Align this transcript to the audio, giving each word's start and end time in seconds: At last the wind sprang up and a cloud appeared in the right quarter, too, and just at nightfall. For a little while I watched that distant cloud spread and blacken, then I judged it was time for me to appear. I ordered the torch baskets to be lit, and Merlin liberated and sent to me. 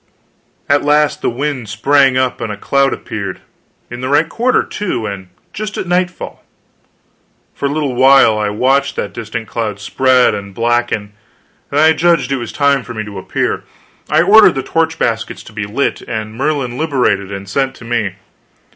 At 0.67 0.81
last 0.83 1.21
the 1.21 1.29
wind 1.29 1.69
sprang 1.69 2.17
up 2.17 2.41
and 2.41 2.51
a 2.51 2.57
cloud 2.57 2.91
appeared 2.91 3.39
in 3.91 4.01
the 4.01 4.09
right 4.09 4.27
quarter, 4.27 4.63
too, 4.63 5.05
and 5.05 5.27
just 5.53 5.77
at 5.77 5.85
nightfall. 5.85 6.43
For 7.53 7.67
a 7.67 7.71
little 7.71 7.93
while 7.93 8.35
I 8.35 8.49
watched 8.49 8.95
that 8.95 9.13
distant 9.13 9.47
cloud 9.47 9.79
spread 9.79 10.33
and 10.33 10.55
blacken, 10.55 11.13
then 11.69 11.79
I 11.81 11.93
judged 11.93 12.31
it 12.31 12.37
was 12.37 12.51
time 12.51 12.81
for 12.81 12.95
me 12.95 13.03
to 13.05 13.19
appear. 13.19 13.63
I 14.09 14.23
ordered 14.23 14.55
the 14.55 14.63
torch 14.63 14.97
baskets 14.97 15.43
to 15.43 15.53
be 15.53 15.67
lit, 15.67 16.01
and 16.01 16.33
Merlin 16.33 16.79
liberated 16.79 17.31
and 17.31 17.47
sent 17.47 17.75
to 17.75 17.85
me. 17.85 18.15